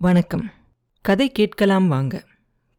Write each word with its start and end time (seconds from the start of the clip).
வணக்கம். 0.00 0.50
கதை 1.00 1.28
கேட்கலாம் 1.28 1.88
வாங்க. 1.88 2.24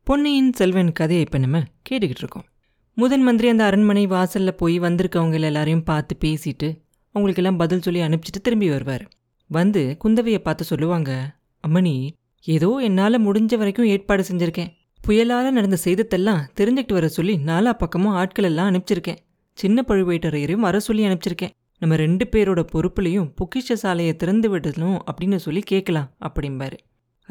பொன்னியின் 0.03 0.53
செல்வன் 0.53 0.91
கதையை 0.91 1.25
இப்போ 1.25 1.37
நம்ம 1.37 1.59
கேட்டுக்கிட்டு 1.59 2.23
இருக்கோம். 2.23 2.45
முதன் 2.93 3.21
மந்திரி 3.21 3.49
அந்த 3.49 3.63
அரண்மனை 3.63 4.05
வாசலில் 4.07 4.55
போய் 4.55 4.79
வந்திருக்கவங்க 4.79 5.31
எல்லாரையும் 5.31 5.83
பார்த்து 5.83 6.17
பேசிட்டு 6.23 6.77
அவங்களுக்கெல்லாம் 7.11 7.57
பதில் 7.57 7.81
சொல்லி 7.81 8.01
அனுப்பிச்சிட்டு 8.01 8.41
திரும்பி 8.41 8.69
வருவார். 8.69 9.07
வந்து 9.47 9.97
குந்தவையை 10.03 10.37
பார்த்து 10.37 10.63
சொல்லுவாங்க 10.63 11.37
அம்மணி 11.67 12.09
ஏதோ 12.41 12.77
என்னால் 12.83 13.25
முடிஞ்ச 13.27 13.57
வரைக்கும் 13.57 13.85
ஏற்பாடு 13.85 14.23
செஞ்சுருக்கேன். 14.23 14.71
புயலால் 15.07 15.51
நடந்த 15.51 15.77
செய்தத்தெல்லாம் 15.83 16.41
தெரிஞ்சுக்கிட்டு 16.59 16.93
வர 16.93 17.07
சொல்லி 17.07 17.37
நாலா 17.37 17.73
பக்கமும் 17.73 18.13
ஆட்கள் 18.13 18.43
எல்லாம் 18.43 18.73
அனுப்பிச்சிருக்கேன். 18.73 19.17
சின்ன 19.53 19.83
பழுவேட்டரையரையும் 19.87 20.67
வர 20.67 20.79
சொல்லி 20.79 21.03
அனுப்பிச்சிருக்கேன். 21.03 21.49
நம்ம 21.77 21.95
ரெண்டு 21.95 22.27
பேரோட 22.31 22.63
பொறுப்புலையும் 22.73 23.33
பொக்கிஷ 23.37 23.73
சாலையை 23.73 24.15
திறந்து 24.15 24.57
விடணும் 24.57 24.99
அப்படின்னு 25.11 25.35
சொல்லி 25.35 25.61
கேட்கலாம் 25.61 26.13
அப்படிம்பாரு. 26.29 26.79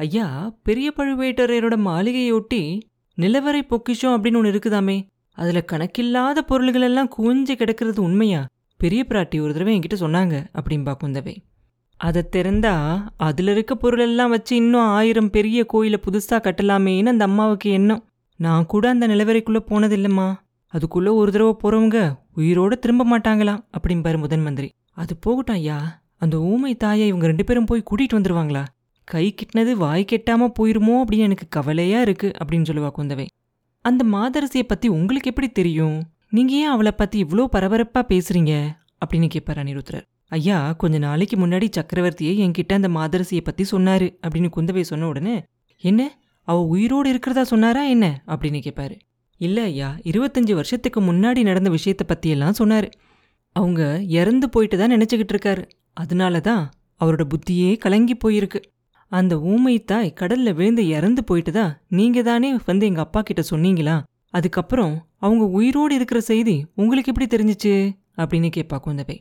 ஐயா 0.01 0.27
பெரிய 0.63 0.87
பழுவேட்டரையரோட 0.97 1.75
மாளிகையொட்டி 1.87 2.61
நிலவரை 3.17 3.61
பொக்கிஷம் 3.61 4.13
அப்படின்னு 4.13 4.39
ஒன்று 4.39 4.51
இருக்குதாமே. 4.51 4.95
அதுல 5.37 5.59
கணக்கில்லாத 5.71 6.41
பொருள்கள் 6.41 6.81
எல்லாம் 6.81 7.09
குவிஞ்சு 7.17 7.53
கிடக்கிறது 7.55 7.99
உண்மையா? 8.01 8.41
பெரிய 8.79 9.01
பிராட்டி 9.09 9.37
ஒரு 9.41 9.53
தடவை 9.53 9.73
என்கிட்ட 9.77 9.97
சொன்னாங்க 9.99 10.35
அப்படின்பா 10.59 10.93
குந்தவை 11.03 11.35
அதை 11.99 12.21
திறந்தா 12.35 12.73
அதுல 13.17 13.51
இருக்க 13.51 13.73
பொருள் 13.75 13.99
எல்லாம் 13.99 14.29
வச்சு 14.29 14.53
இன்னும் 14.55 14.89
ஆயிரம் 14.97 15.29
பெரிய 15.29 15.65
கோயிலை 15.65 15.99
புதுசா 16.05 16.37
கட்டலாமேன்னு 16.37 17.13
அந்த 17.13 17.23
அம்மாவுக்கு 17.23 17.69
எண்ணம். 17.69 18.03
நான் 18.39 18.65
கூட 18.65 18.89
அந்த 18.89 19.07
நிலவரைக்குள்ள 19.07 19.59
போனதில்லைம்மா. 19.69 20.27
அதுக்குள்ள 20.73 21.09
ஒரு 21.19 21.31
தடவை 21.31 21.53
போறவங்க 21.63 21.97
உயிரோட 22.37 22.73
திரும்ப 22.83 23.05
மாட்டாங்களாம் 23.11 23.63
அப்படிம்பாரு 23.77 24.17
முதன் 24.17 24.41
மந்திரி. 24.41 24.69
அது 24.93 25.13
போகட்டும் 25.17 25.55
ஐயா 25.55 25.79
அந்த 26.17 26.37
ஊமை 26.51 26.73
தாயை 26.75 27.07
இவங்க 27.07 27.25
ரெண்டு 27.25 27.43
பேரும் 27.43 27.65
போய் 27.65 27.87
கூட்டிட்டு 27.89 28.17
வந்துருவாங்களா? 28.17 28.63
கை 29.11 29.23
கிட்டினது 29.35 29.71
வாய் 29.71 30.03
கெட்டாம 30.11 30.47
போயிருமோ 30.57 30.93
அப்படின்னு 31.01 31.27
எனக்கு 31.29 31.45
கவலையா 31.49 32.01
இருக்கு 32.01 32.27
அப்படின்னு 32.39 32.67
சொல்லுவா 32.67 32.89
குந்தவை. 32.97 33.25
அந்த 33.85 34.01
மாதரசியை 34.05 34.65
பத்தி 34.67 34.87
உங்களுக்கு 34.87 35.29
எப்படி 35.29 35.49
தெரியும்? 35.49 35.97
நீங்க 36.29 36.53
ஏன் 36.53 36.67
அவளை 36.67 36.91
பத்தி 36.91 37.17
இவ்ளோ 37.23 37.45
பரபரப்பா 37.55 38.01
பேசுறீங்க? 38.09 38.53
அப்படின்னு 39.01 39.27
கேட்பார் 39.27 39.59
அனிருத்ரர் 39.59 40.05
ஐயா 40.27 40.73
கொஞ்ச 40.73 40.97
நாளைக்கு 40.97 41.35
முன்னாடி 41.37 41.67
சக்கரவர்த்தியை 41.71 42.33
என்கிட்ட 42.37 42.73
அந்த 42.73 42.89
மாதரசியை 42.89 43.41
பத்தி 43.43 43.63
சொன்னாரு 43.71 44.07
அப்படின்னு 44.23 44.49
குந்தவை 44.57 44.81
சொன்ன 44.81 45.07
உடனே 45.07 45.35
என்ன? 45.83 46.01
அவள் 46.47 46.69
உயிரோடு 46.73 47.09
இருக்கிறதா 47.09 47.43
சொன்னாரா 47.43 47.83
என்ன? 47.85 48.05
அப்படின்னு 48.27 48.59
கேட்பாரு. 48.65 48.95
இல்ல 49.41 49.57
ஐயா 49.63 49.89
இருபத்தஞ்சு 50.03 50.53
வருஷத்துக்கு 50.53 50.99
முன்னாடி 51.01 51.41
நடந்த 51.43 51.69
விஷயத்தை 51.69 52.05
பற்றியெல்லாம் 52.07 52.53
சொன்னார். 52.53 52.87
அவங்க 53.55 53.81
இறந்து 54.19 54.47
போயிட்டு 54.49 54.77
தான் 54.77 54.93
நினச்சிக்கிட்டு 54.93 55.33
இருக்காரு. 55.35 55.63
அதனால 55.97 56.39
தான் 56.39 56.63
அவரோட 57.01 57.23
புத்தியே 57.33 57.71
கலங்கி 57.77 58.15
போயிருக்கு. 58.15 58.59
அந்த 59.11 59.39
ஊமை 59.39 59.83
தாய் 59.83 60.13
கடல்ல 60.19 60.53
விழுந்து 60.53 60.87
இறந்து 60.87 61.21
போயிட்டதா? 61.31 61.51
தான் 61.51 61.81
நீங்க 61.89 62.21
தானே 62.21 62.55
வந்து 62.65 62.85
எங்க 62.85 63.01
அப்பா 63.01 63.21
கிட்ட 63.21 63.43
சொன்னீங்களா? 63.49 64.03
அதுக்கப்புறம் 64.29 65.07
அவங்க 65.17 65.45
உயிரோடு 65.45 65.95
இருக்கிற 65.95 66.21
செய்தி 66.21 66.65
உங்களுக்கு 66.75 67.13
எப்படி 67.13 67.43
தெரிஞ்சுச்சு? 67.43 67.73
அப்படின்னு 68.17 68.49
கேட்பா 68.55 68.79
குந்தவை. 68.85 69.17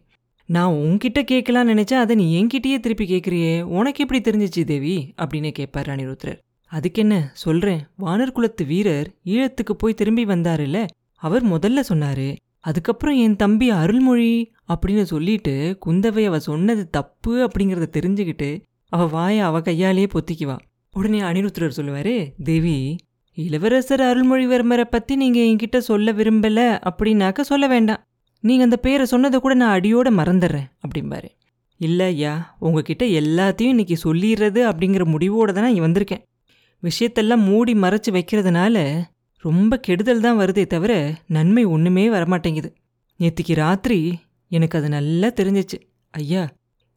நான் 0.46 0.72
உன்கிட்ட 0.72 1.18
கேட்கலான்னு 1.18 1.72
நினைச்சா 1.72 1.94
அதை 1.94 2.16
நீ 2.16 2.42
என்கிட்டயே 2.42 2.80
திருப்பி 2.80 3.04
கேட்குறியே 3.04 3.62
உனக்கு 3.62 4.02
எப்படி 4.02 4.20
தெரிஞ்சிச்சு 4.20 4.64
தேவி? 4.64 5.14
அப்படின்னு 5.16 5.50
கேட்பார் 5.50 5.86
அனிருத்ரர் 5.86 6.38
அதுக்கு 6.66 7.00
என்ன 7.00 7.30
சொல்றேன். 7.34 7.80
வானர் 7.98 8.32
குலத்து 8.32 8.64
வீரர் 8.64 9.08
ஈழத்துக்கு 9.24 9.74
போய் 9.78 9.94
திரும்பி 9.94 10.24
வந்தாருல்ல? 10.24 10.86
அவர் 11.14 11.44
முதல்ல 11.46 11.80
சொன்னாரு. 11.88 12.36
அதுக்கப்புறம் 12.60 13.16
என் 13.16 13.36
தம்பி 13.36 13.70
அருள்மொழி 13.70 14.52
அப்படின்னு 14.68 15.02
சொல்லிட்டு 15.02 15.78
குந்தவை 15.86 16.24
அவ 16.24 16.38
சொன்னது 16.38 16.90
தப்பு 16.90 17.32
அப்படிங்கறத 17.46 17.86
தெரிஞ்சுக்கிட்டு 17.96 18.50
அவ 18.90 19.06
வாயை 19.06 19.40
அவ 19.40 19.60
கையாலேயே 19.60 20.08
பொத்திக்குவா. 20.14 20.56
உடனே 20.90 21.20
அனிருத்ரர் 21.20 21.76
சொல்லுவாரு 21.76 22.14
தேவி 22.44 22.96
இளவரசர் 23.38 24.00
அருள்மொழிவர்மரை 24.00 24.84
பத்தி 24.84 25.16
நீங்க 25.16 25.40
என்கிட்ட 25.40 25.78
சொல்ல 25.78 26.12
விரும்பல 26.12 26.60
அப்படின்னாக்க 26.90 27.40
சொல்ல 27.40 27.66
வேண்டாம். 27.66 28.00
நீங்க 28.40 28.62
அந்த 28.62 28.76
பேரை 28.76 29.06
சொன்னதை 29.06 29.40
கூட 29.40 29.54
நான் 29.54 29.80
அடியோட 29.80 30.08
மறந்துடுறேன் 30.10 30.68
அப்படிம்பாரு. 30.80 31.28
இல்ல 31.76 32.04
ஐயா 32.04 32.56
உங்ககிட்ட 32.58 33.04
எல்லாத்தையும் 33.04 33.72
இன்னைக்கு 33.74 33.96
சொல்லிடுறது 34.04 34.60
அப்படிங்கிற 34.70 35.04
முடிவோட 35.14 35.52
தான் 35.52 35.64
நான் 35.64 35.84
வந்திருக்கேன். 35.86 36.22
விஷயத்தெல்லாம் 36.82 37.44
மூடி 37.44 37.72
மறைச்சு 37.74 38.10
வைக்கிறதுனால 38.10 39.02
ரொம்ப 39.44 39.80
கெடுதல் 39.80 40.20
தான் 40.20 40.38
வருதே 40.38 40.66
தவிர 40.66 41.14
நன்மை 41.26 41.64
ஒன்றுமே 41.64 42.08
வரமாட்டேங்குது. 42.08 42.70
நேற்றுக்கு 43.20 43.54
ராத்திரி 43.54 44.18
எனக்கு 44.48 44.78
அது 44.78 44.88
நல்லா 44.88 45.28
தெரிஞ்சிச்சு. 45.28 45.78
ஐயா 46.10 46.42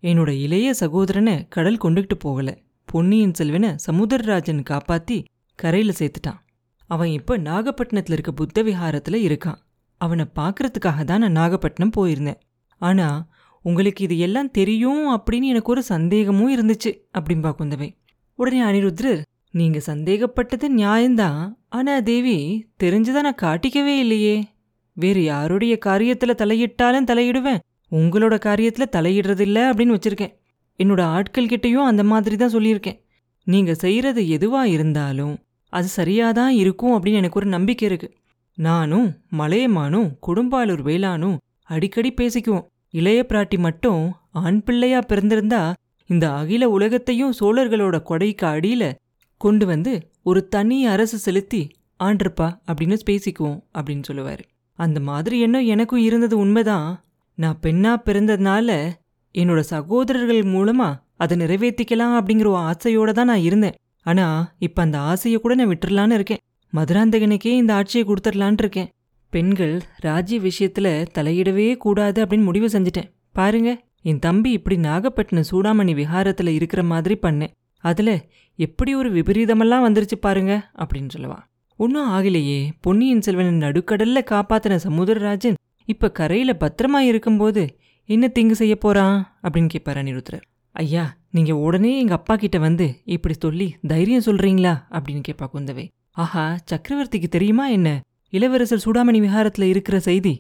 என்னோட 0.03 0.41
இளைய 0.41 0.74
சகோதரனை 0.74 1.47
கடல் 1.50 1.78
கொண்டுகிட்டு 1.78 2.14
போகல. 2.19 2.58
பொன்னியின் 2.86 3.34
செல்வனை 3.34 3.69
சமுத்திரராஜன் 3.91 4.64
காப்பாத்தி 4.69 5.25
கரையில 5.56 5.94
சேர்த்துட்டான். 6.00 6.40
அவன் 6.88 7.08
இப்போ 7.08 7.38
நாகப்பட்டினத்தில் 7.38 8.13
இருக்க 8.13 8.31
புத்த 8.31 8.63
விஹாரத்துல 8.63 9.12
இருக்கான். 9.12 9.56
அவனை 9.97 10.25
பார்க்கறதுக்காக 10.36 11.03
தான் 11.03 11.19
நான் 11.19 11.31
நாகப்பட்டினம் 11.31 11.92
போயிருந்தேன். 11.97 12.40
ஆனா 12.78 13.28
உங்களுக்கு 13.62 14.03
இது 14.03 14.18
எல்லாம் 14.18 14.52
தெரியும் 14.52 15.08
அப்படின்னு 15.08 15.42
எனக்கு 15.42 15.72
ஒரு 15.72 15.84
சந்தேகமும் 15.84 16.56
இருந்துச்சு 16.58 17.00
அப்படின்பா 17.19 17.53
குந்தவை. 17.59 17.96
உடனே 18.36 18.62
அனிருத்ரர் 18.62 19.22
நீங்க 19.52 19.80
சந்தேகப்பட்டது 19.80 20.69
நியாயம்தான். 20.78 21.56
ஆனா 21.69 22.00
தேவி 22.00 22.68
தெரிஞ்சுதான் 22.84 23.19
நான் 23.19 23.42
காட்டிக்கவே 23.42 24.00
இல்லையே. 24.00 24.47
வேறு 24.94 25.24
யாருடைய 25.24 25.78
காரியத்துல 25.86 26.36
தலையிட்டாலும் 26.36 27.08
தலையிடுவேன். 27.08 27.59
உங்களோட 27.94 28.36
காரியத்துல 28.46 28.86
தலையிடுறதில்ல 28.92 29.59
அப்படின்னு 29.70 29.96
வச்சிருக்கேன். 29.96 30.34
என்னோட 30.78 31.02
ஆட்கள் 31.02 31.46
கிட்டயும் 31.46 31.90
அந்த 31.92 32.04
மாதிரி 32.04 32.36
தான் 32.36 32.54
சொல்லியிருக்கேன். 32.54 33.00
நீங்க 33.44 33.74
செய்யறது 33.74 34.22
எதுவா 34.22 34.62
இருந்தாலும் 34.62 35.38
அது 35.70 35.88
சரியாதான் 35.98 36.48
இருக்கும் 36.48 36.92
அப்படின்னு 36.92 37.14
எனக்கு 37.14 37.40
ஒரு 37.40 37.50
நம்பிக்கை 37.50 37.88
இருக்கு. 37.88 38.14
நானும் 38.56 39.16
மலையமானும் 39.38 40.12
குடும்பாலூர் 40.28 40.84
வேளானும் 40.84 41.38
அடிக்கடி 41.64 42.14
பேசிக்குவோம். 42.14 42.66
இளைய 42.90 43.26
பிராட்டி 43.30 43.58
மட்டும் 43.58 44.16
ஆண் 44.31 44.64
பிள்ளையா 44.64 45.00
பிறந்திருந்தா 45.00 45.74
இந்த 46.08 46.34
அகில 46.34 46.70
உலகத்தையும் 46.70 47.34
சோழர்களோட 47.40 48.02
கொடைக்கு 48.10 48.46
அடியில 48.46 48.94
கொண்டு 49.38 49.66
வந்து 49.66 50.12
ஒரு 50.24 50.48
தனி 50.48 50.86
அரசு 50.86 51.18
செலுத்தி 51.18 51.70
ஆண்டிருப்பா 52.04 52.48
அப்படின்னு 52.68 53.00
பேசிக்குவோம் 53.06 53.60
அப்படின்னு 53.78 54.04
சொல்லுவாரு. 54.12 54.44
அந்த 54.74 55.00
மாதிரி 55.00 55.40
எண்ணம் 55.40 55.66
எனக்கும் 55.66 56.00
இருந்தது 56.00 56.38
உண்மைதான். 56.38 57.04
நான் 57.36 57.60
பெண்ணா 57.62 57.92
பிறந்ததுனால 58.06 58.92
என்னோட 59.36 59.60
சகோதரர்கள் 59.60 60.42
மூலமா 60.56 60.90
அதை 61.18 61.38
நிறைவேற்றிக்கலாம் 61.38 62.18
அப்படிங்கிற 62.20 62.48
ஒரு 62.48 62.64
ஆசையோட 62.72 63.12
தான் 63.12 63.26
நான் 63.26 63.46
இருந்தேன். 63.50 63.78
ஆனா 64.02 64.56
இப்ப 64.60 64.82
அந்த 64.82 65.00
ஆசையை 65.00 65.42
கூட 65.42 65.56
நான் 65.56 65.70
விட்டுறலான்னு 65.70 66.12
இருக்கேன். 66.12 66.42
மதுராந்தகனுக்கே 66.74 67.54
இந்த 67.62 67.74
ஆட்சியை 67.74 68.04
கொடுத்துடலான் 68.08 68.60
இருக்கேன். 68.60 68.90
பெண்கள் 69.34 69.82
ராஜ்ய 69.98 70.40
விஷயத்துல 70.40 70.88
தலையிடவே 71.14 71.78
கூடாது 71.78 72.26
அப்படின்னு 72.26 72.44
முடிவு 72.44 72.68
செஞ்சுட்டேன். 72.68 73.10
பாருங்க 73.32 73.70
என் 74.02 74.20
தம்பி 74.20 74.52
இப்படி 74.52 74.78
நாகப்பட்டினம் 74.78 75.50
சூடாமணி 75.52 75.94
விஹாரத்துல 76.00 76.48
இருக்கிற 76.48 76.84
மாதிரி 76.84 77.18
பண்ணேன். 77.22 77.54
அதுல 77.84 78.12
எப்படி 78.56 78.96
ஒரு 78.96 79.10
விபரீதமெல்லாம் 79.14 79.86
வந்துருச்சு 79.88 80.18
பாருங்க 80.20 80.54
அப்படின்னு 80.78 81.10
சொல்லுவான் 81.18 81.44
ஒன்றும் 81.80 82.10
ஆகலையே 82.10 82.60
பொன்னியின் 82.82 83.22
செல்வனை 83.22 83.54
நடுக்கடல்ல 83.68 84.20
காப்பாத்தின 84.32 84.78
சமுதிரராஜன் 84.84 85.58
இப்ப 85.86 86.12
கரையில 86.12 86.58
பத்திரமா 86.60 86.98
இருக்கும்போது 86.98 87.64
என்ன 88.06 88.32
திங்கு 88.40 88.52
செய்ய 88.52 88.76
போறான்? 88.76 89.18
அப்படின்னு 89.44 89.70
கேட்பார் 89.70 89.98
அனிருத்ரர் 89.98 90.44
ஐயா 90.76 91.18
நீங்க 91.32 91.56
உடனே 91.58 92.00
எங்க 92.00 92.14
அப்பா 92.14 92.36
கிட்ட 92.36 92.58
வந்து 92.58 93.02
இப்படி 93.06 93.36
சொல்லி 93.40 93.76
தைரியம் 93.88 94.26
சொல்றீங்களா? 94.26 94.74
அப்படின்னு 94.92 95.24
கேட்பா 95.28 95.48
குந்தவை. 95.54 95.86
ஆஹா 96.12 96.60
சக்கரவர்த்திக்கு 96.72 97.28
தெரியுமா 97.28 97.68
என்ன? 97.68 97.90
இளவரசர் 98.30 98.84
சூடாமணி 98.86 99.20
விஹாரத்துல 99.20 99.62
இருக்கிற 99.62 100.00
செய்தி? 100.00 100.34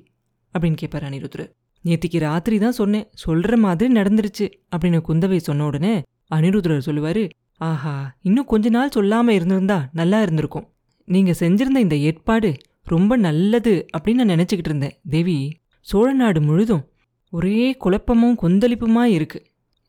அப்படின்னு 0.53 0.73
கேட்பார் 0.73 1.03
அனிருத்ரர் 1.03 1.51
நேத்திக்கு 1.85 2.19
ராத்திரி 2.19 2.59
தான் 2.59 2.71
சொன்னேன் 2.71 3.07
சொல்ற 3.27 3.55
மாதிரி 3.57 3.93
நடந்துருச்சு 3.93 4.45
அப்படின்னு 4.75 4.99
குந்தவை 5.07 5.37
சொன்ன 5.37 5.65
உடனே 5.65 6.03
அனிருத்ரர் 6.35 6.85
சொல்லுவாரு 6.85 7.29
ஆஹா 7.61 8.15
இன்னும் 8.21 8.45
கொஞ்ச 8.45 8.69
நாள் 8.69 8.93
சொல்லாம 8.95 9.29
இருந்திருந்தா 9.29 9.89
நல்லா 9.93 10.21
இருந்திருக்கும். 10.21 10.67
நீங்க 11.07 11.31
செஞ்சிருந்த 11.39 11.77
இந்த 11.77 11.95
ஏற்பாடு 11.95 12.49
ரொம்ப 12.83 13.15
நல்லது 13.15 13.85
அப்படின்னு 13.97 14.13
நான் 14.13 14.29
நினைச்சுக்கிட்டு 14.29 14.69
இருந்தேன். 14.69 14.99
தேவி 15.09 15.51
சோழ 15.79 16.13
நாடு 16.13 16.41
முழுதும் 16.41 16.83
ஒரே 17.29 17.75
குழப்பமும் 17.77 18.37
கொந்தளிப்புமா 18.41 19.03
இருக்கு. 19.03 19.45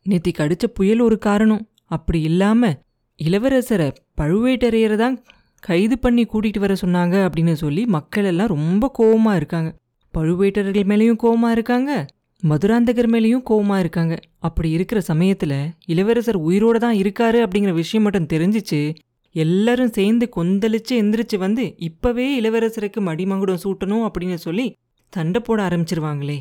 நேத்தி 0.09 0.31
கடிச்ச 0.37 0.67
புயல் 0.73 0.99
ஒரு 0.99 1.17
காரணம். 1.17 1.67
அப்படி 1.85 2.21
இல்லாம 2.21 2.81
இளவரசரை 3.23 3.93
பழுவேட்டரையரை 4.21 4.95
தான் 4.95 5.23
கைது 5.59 5.99
பண்ணி 5.99 6.23
கூட்டிட்டு 6.23 6.59
வர 6.59 6.73
சொன்னாங்க 6.73 7.15
அப்படின்னு 7.25 7.53
சொல்லி 7.53 7.85
மக்கள் 7.85 8.23
எல்லாம் 8.23 8.47
ரொம்ப 8.47 8.91
கோவமா 8.99 9.35
இருக்காங்க. 9.35 9.75
பழுவேட்டரர்கள் 10.13 10.89
மேலேயும் 10.91 11.17
கோவமா 11.23 11.51
இருக்காங்க. 11.51 12.05
மதுராந்தகர் 12.43 13.09
மேலேயும் 13.09 13.43
கோவமா 13.49 13.79
இருக்காங்க. 13.79 14.19
அப்படி 14.39 14.69
இருக்கிற 14.69 15.01
சமயத்துல 15.13 15.69
இளவரசர் 15.85 16.41
உயிரோட 16.41 16.77
தான் 16.77 16.95
இருக்காரு 16.95 17.37
அப்படிங்கிற 17.39 17.71
விஷயம் 17.71 18.11
மட்டும் 18.11 18.39
தெரிஞ்சிச்சு. 18.39 18.95
எல்லாரும் 19.35 19.95
சேர்ந்து 19.97 20.25
கொந்தளிச்சு 20.35 20.93
எந்திரிச்சு 21.01 21.37
வந்து 21.37 21.63
இப்பவே 21.87 22.25
இளவரசருக்கு 22.41 22.99
மடிமகுடம் 23.07 23.63
சூட்டணும் 23.63 24.05
அப்படின்னு 24.07 24.37
சொல்லி 24.45 24.67
சண்டை 25.13 25.39
போட 25.41 25.59
ஆரம்பிச்சிருவாங்களே. 25.67 26.37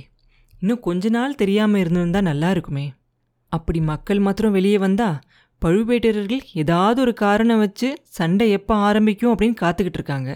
இன்னும் 0.60 0.84
கொஞ்ச 0.86 1.08
நாள் 1.08 1.38
தெரியாமல் 1.40 1.80
இருந்திருந்தா 1.80 2.20
நல்லா 2.20 2.50
இருக்குமே. 2.50 2.86
அப்படி 3.52 3.80
மக்கள் 3.90 4.20
மாத்திரம் 4.20 4.52
வெளியே 4.52 4.78
வந்தா 4.78 5.08
பழுவேட்டரர்கள் 5.62 6.42
ஏதாவது 6.62 6.98
ஒரு 7.00 7.12
காரணம் 7.14 7.58
வச்சு 7.58 7.88
சண்டை 8.18 8.46
எப்போ 8.50 8.74
ஆரம்பிக்கும் 8.88 9.32
அப்படின்னு 9.32 9.56
காத்துக்கிட்டு 9.62 10.00
இருக்காங்க. 10.00 10.30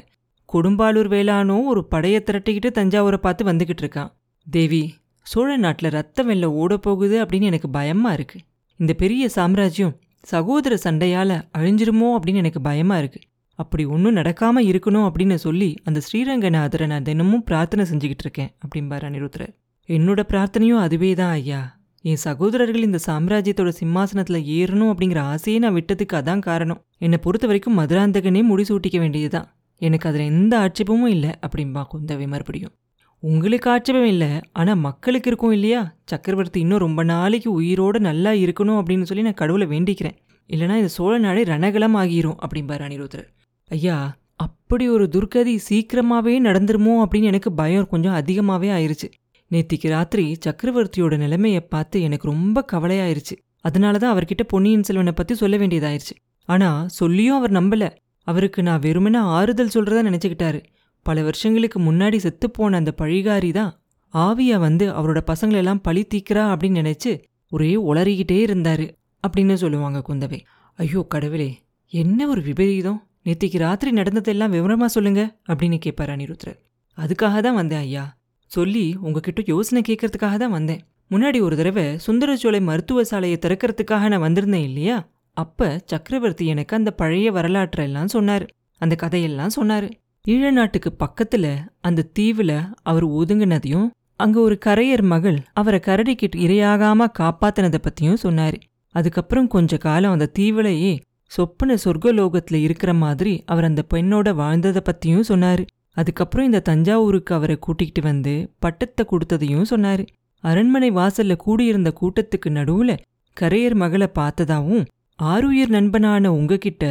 கொடும்பாலூர் 0.48 1.10
வேளானோ 1.14 1.56
ஒரு 1.72 1.80
படையை 1.84 2.20
திரட்டிக்கிட்டு 2.24 2.70
தஞ்சாவூரை 2.78 3.18
பார்த்து 3.26 3.50
வந்துக்கிட்டு 3.50 3.84
இருக்கான் 3.84 4.12
தேவி 4.46 4.82
சோழ 5.26 5.56
நாட்டில் 5.56 5.94
ரத்த 5.98 6.22
வெள்ளம் 6.22 6.54
ஓட 6.62 6.76
போகுது 6.76 7.16
அப்படின்னு 7.24 7.50
எனக்கு 7.50 7.68
பயமாக 7.70 8.16
இருக்கு. 8.18 8.38
இந்த 8.80 8.92
பெரிய 8.92 9.24
சாம்ராஜ்யம் 9.34 9.94
சகோதர 10.24 10.74
சண்டையால் 10.84 11.34
அழிஞ்சிருமோ 11.58 12.08
அப்படின்னு 12.16 12.42
எனக்கு 12.42 12.60
பயமாக 12.60 13.00
இருக்கு. 13.00 13.20
அப்படி 13.54 13.84
ஒன்றும் 13.84 14.16
நடக்காமல் 14.16 14.68
இருக்கணும் 14.70 15.06
அப்படின்னு 15.08 15.34
சொல்லி 15.34 15.74
அந்த 15.84 16.00
ஸ்ரீரங்கநாதரை 16.06 16.86
நான் 16.86 17.02
தினமும் 17.02 17.44
பிரார்த்தனை 17.44 17.84
செஞ்சுக்கிட்டு 17.90 18.24
இருக்கேன் 18.26 18.50
அப்படிம்பார் 18.64 19.06
அனிருத்ரர் 19.08 19.52
என்னோட 19.88 20.20
பிரார்த்தனையும் 20.28 20.82
அதுவே 20.84 21.14
தான் 21.14 21.30
ஐயா. 21.30 21.60
என் 22.04 22.20
சகோதரர்கள் 22.24 22.82
இந்த 22.82 22.98
சாம்ராஜ்யத்தோட 23.06 23.68
சிம்மாசனத்தில் 23.68 24.48
ஏறணும் 24.58 24.90
அப்படிங்கிற 24.92 25.18
ஆசையை 25.18 25.60
நான் 25.60 25.74
விட்டதுக்கு 25.74 26.14
அதான் 26.20 26.38
காரணம். 26.38 26.82
என்னை 26.98 27.18
பொறுத்த 27.18 27.46
வரைக்கும் 27.46 27.78
மதுராந்தகனே 27.78 28.42
முடிசூட்டிக்க 28.50 28.98
வேண்டியதுதான். 28.98 29.48
எனக்கு 29.82 30.08
அதில் 30.08 30.30
எந்த 30.32 30.58
ஆட்சேபமும் 30.58 31.06
இல்லை 31.06 31.30
அப்படின்பா 31.46 31.82
குந்தவை 31.92 32.26
மறுபடியும். 32.26 32.74
உங்களுக்கு 33.22 33.70
ஆட்சேபம் 33.70 34.04
இல்லை 34.04 34.28
ஆனால் 34.52 34.76
மக்களுக்கு 34.76 35.28
இருக்கும் 35.30 35.52
இல்லையா? 35.52 35.96
சக்கரவர்த்தி 36.04 36.60
இன்னும் 36.60 36.78
ரொம்ப 36.78 37.04
நாளைக்கு 37.04 37.52
உயிரோடு 37.52 38.00
நல்லா 38.00 38.30
இருக்கணும் 38.30 38.78
அப்படின்னு 38.80 39.02
சொல்லி 39.02 39.22
நான் 39.22 39.34
கடவுளை 39.34 39.66
வேண்டிக்கிறேன். 39.66 40.16
இல்லைனா 40.50 40.74
இந்த 40.76 40.88
சோழ 40.88 41.18
நாடே 41.18 41.42
ரணகலம் 41.42 41.96
ஆகிரும் 42.02 42.38
அப்படிம்பார் 42.44 42.84
அனிருத்தர். 42.86 43.26
ஐயா 43.70 43.96
அப்படி 44.36 44.88
ஒரு 44.88 45.04
துர்கதி 45.04 45.54
சீக்கிரமாகவே 45.68 46.34
நடந்துருமோ 46.40 46.94
அப்படின்னு 47.02 47.22
எனக்கு 47.22 47.52
பயம் 47.52 47.88
கொஞ்சம் 47.88 48.12
அதிகமாகவே 48.12 48.70
ஆயிருச்சு. 48.70 49.08
நேத்திக்கு 49.50 49.88
ராத்திரி 49.88 50.38
சக்கரவர்த்தியோட 50.46 51.16
நிலைமையை 51.16 51.60
பார்த்து 51.60 52.02
எனக்கு 52.02 52.26
ரொம்ப 52.26 52.64
கவலையாயிருச்சு. 52.72 53.36
அதனால 53.60 53.98
தான் 53.98 54.12
அவர்கிட்ட 54.14 54.42
பொன்னியின் 54.46 54.82
செல்வனை 54.82 55.12
பற்றி 55.12 55.34
சொல்ல 55.34 55.56
வேண்டியதாயிருச்சு. 55.56 56.14
ஆனால் 56.48 56.88
சொல்லியும் 56.88 57.36
அவர் 57.36 57.52
நம்பலை. 57.52 57.88
அவருக்கு 58.26 58.62
நான் 58.62 58.80
வெறுமனே 58.80 59.18
ஆறுதல் 59.18 59.74
சொல்கிறதா 59.74 60.02
நினச்சிக்கிட்டாரு. 60.08 60.60
பல 61.08 61.22
வருஷங்களுக்கு 61.22 61.78
முன்னாடி 61.80 62.18
செத்துப்போன 62.24 62.78
அந்த 62.80 62.92
பழிகாரி 62.98 63.50
தான் 63.52 63.72
ஆவியா 64.14 64.56
வந்து 64.66 64.84
அவரோட 64.98 65.20
பசங்களெல்லாம் 65.30 65.84
பழி 65.86 66.02
தீக்கிறா 66.14 66.44
அப்படின்னு 66.52 66.80
நினைச்சு 66.82 67.12
ஒரே 67.52 67.72
உளறிக்கிட்டே 67.90 68.38
இருந்தாரு 68.48 68.86
அப்படின்னு 69.24 69.54
சொல்லுவாங்க 69.62 69.98
குந்தவை. 70.08 70.38
ஐயோ 70.78 71.00
கடவுளே 71.08 71.50
என்ன 71.92 72.28
ஒரு 72.28 72.40
விபரீதம்? 72.42 72.98
நேத்திக்கு 73.26 73.58
ராத்திரி 73.58 73.90
நடந்ததெல்லாம் 73.92 74.52
விவரமா 74.52 74.86
சொல்லுங்க 74.94 75.22
அப்படின்னு 75.50 75.78
கேட்பார் 75.78 76.12
அனிருத்ரர் 76.14 76.58
அதுக்காக 76.98 77.40
தான் 77.46 77.58
வந்தேன் 77.60 77.82
ஐயா. 77.86 78.04
சொல்லி 78.50 78.84
உங்ககிட்ட 79.06 79.40
யோசனை 79.46 79.80
கேட்கறதுக்காக 79.88 80.36
தான் 80.42 80.54
வந்தேன். 80.58 80.82
முன்னாடி 81.10 81.38
ஒரு 81.46 81.56
தடவை 81.60 81.84
சுந்தரச்சோலை 82.06 82.60
மருத்துவ 82.60 83.04
சாலையை 83.04 83.38
திறக்கிறதுக்காக 83.42 84.08
நான் 84.12 84.24
வந்திருந்தேன் 84.26 84.66
இல்லையா? 84.70 84.96
அப்ப 85.36 85.68
சக்கரவர்த்தி 85.84 86.46
எனக்கு 86.46 86.76
அந்த 86.76 86.90
பழைய 87.00 87.28
வரலாற்றெல்லாம் 87.32 88.12
சொன்னார். 88.14 88.46
அந்த 88.80 88.94
கதையெல்லாம் 88.94 89.56
சொன்னாரு. 89.56 89.88
ஈழ 90.26 90.50
நாட்டுக்கு 90.50 90.90
பக்கத்துல 90.98 91.46
அந்த 91.80 92.08
தீவுல 92.18 92.52
அவர் 92.82 93.06
ஒதுங்கினதையும் 93.08 93.90
அங்க 94.16 94.40
ஒரு 94.40 94.58
கரையர் 94.66 95.02
மகள் 95.02 95.38
அவரை 95.52 95.80
கரடிக்கிட்டு 95.82 96.36
இரையாகாம 96.36 97.06
காப்பாத்தினதை 97.18 97.78
பத்தியும் 97.80 98.20
சொன்னாரு. 98.22 98.58
அதுக்கப்புறம் 98.94 99.48
கொஞ்ச 99.48 99.76
காலம் 99.76 100.12
அந்த 100.12 100.30
தீவுலையே 100.38 100.98
சொப்பன 101.30 101.76
சொர்க்கலோகத்துல 101.84 102.54
இருக்கிற 102.54 102.94
மாதிரி 102.94 103.42
அவர் 103.46 103.64
அந்த 103.64 103.82
பெண்ணோட 103.94 104.34
வாழ்ந்ததை 104.34 104.82
பத்தியும் 104.84 105.26
சொன்னாரு. 105.28 105.64
அதுக்கப்புறம் 105.92 106.46
இந்த 106.46 106.60
தஞ்சாவூருக்கு 106.60 107.34
அவரை 107.34 107.58
கூட்டிகிட்டு 107.66 108.02
வந்து 108.02 108.34
பட்டத்தை 108.58 109.06
கொடுத்ததையும் 109.10 109.70
சொன்னாரு. 109.70 110.06
அரண்மனை 110.44 110.90
வாசல்ல 110.90 111.36
கூடியிருந்த 111.36 111.92
கூட்டத்துக்கு 112.00 112.48
நடுவுல 112.48 112.96
கரையர் 113.36 113.74
மகளை 113.74 114.08
பார்த்ததாவும் 114.18 114.84
ஆருயிர் 115.22 115.74
நண்பனான 115.76 116.26
உங்ககிட்ட 116.26 116.84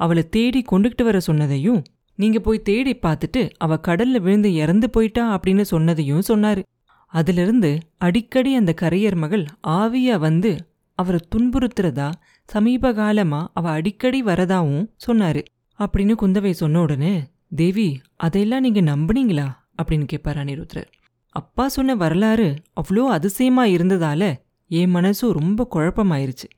அவளை 0.00 0.22
தேடி 0.28 0.60
கொண்டுகிட்டு 0.72 1.02
வர 1.02 1.18
சொன்னதையும் 1.26 1.80
நீங்க 2.14 2.38
போய் 2.40 2.62
தேடி 2.62 2.98
பார்த்துட்டு 3.02 3.50
அவ 3.56 3.78
கடல்ல 3.88 4.20
விழுந்து 4.20 4.54
இறந்து 4.54 4.90
போயிட்டா 4.90 5.40
அப்படின்னு 5.40 5.64
சொன்னதையும் 5.70 6.22
சொன்னாரு. 6.28 6.62
அதிலிருந்து 7.06 7.78
அடிக்கடி 7.98 8.54
அந்த 8.54 8.74
கரையர் 8.80 9.16
மகள் 9.16 9.44
ஆவியா 9.68 10.18
வந்து 10.18 10.56
அவரை 10.98 11.20
துன்புறுத்துறதா 11.34 12.12
சமீப 12.44 12.92
காலமா 12.92 13.50
அவ 13.54 13.70
அடிக்கடி 13.70 14.22
வரதாவும் 14.24 14.86
சொன்னாரு. 15.06 15.42
அப்படின்னு 15.78 16.14
குந்தவை 16.22 16.50
சொன்ன 16.50 16.80
உடனே 16.80 17.14
தேவி 17.56 18.00
அதையெல்லாம் 18.16 18.60
நீங்க 18.60 18.80
நம்புனீங்களா? 18.80 19.46
அப்படின்னு 19.82 20.04
கேட்பார் 20.04 20.36
அனிருத்ரர் 20.36 20.90
அப்பா 21.30 21.68
சொன்ன 21.68 21.94
வரலாறு 21.94 22.54
அவ்வளோ 22.80 23.04
அதிசயமா 23.16 23.64
இருந்ததால 23.64 24.34
என் 24.68 24.94
மனசும் 24.94 25.32
ரொம்ப 25.32 25.68
குழப்பமாயிருச்சு. 25.74 26.48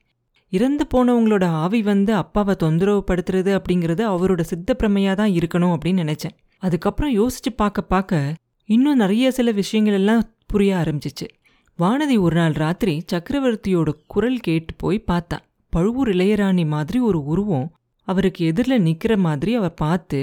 இறந்து 0.53 0.83
போனவங்களோட 0.93 1.45
ஆவி 1.63 1.81
வந்து 1.81 2.11
அப்பாவை 2.13 2.55
தொந்தரவு 2.55 3.03
படுத்துறது 3.07 3.51
அப்படிங்கிறது 3.57 4.03
அவரோட 4.13 4.41
சித்தப்பிரமையா 4.51 5.13
தான் 5.15 5.31
இருக்கணும் 5.31 5.73
அப்படின்னு 5.75 6.03
நினைச்சேன். 6.03 6.35
அதுக்கப்புறம் 6.63 7.11
யோசிச்சு 7.15 7.51
பார்க்க 7.55 7.81
பார்க்க 7.81 8.35
இன்னும் 8.69 8.95
நிறைய 8.95 9.31
சில 9.31 9.51
விஷயங்கள் 9.51 9.93
எல்லாம் 9.93 10.23
புரிய 10.45 10.71
ஆரம்பிச்சிச்சு. 10.75 11.27
வானதி 11.79 12.15
ஒரு 12.19 12.35
நாள் 12.35 12.51
ராத்திரி 12.51 12.93
சக்கரவர்த்தியோட 13.13 13.89
குரல் 14.07 14.39
கேட்டு 14.39 14.73
போய் 14.77 15.03
பார்த்தா 15.07 15.37
பழுவூர் 15.73 16.09
இளையராணி 16.09 16.65
மாதிரி 16.67 16.99
ஒரு 16.99 17.19
உருவம் 17.23 17.67
அவருக்கு 18.07 18.45
எதிரில் 18.45 18.81
நிற்கிற 18.81 19.17
மாதிரி 19.17 19.55
அவ 19.55 19.69
பார்த்து 19.69 20.19